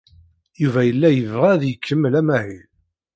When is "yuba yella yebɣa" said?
0.61-1.47